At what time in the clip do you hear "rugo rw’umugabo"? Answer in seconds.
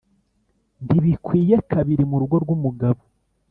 2.21-3.01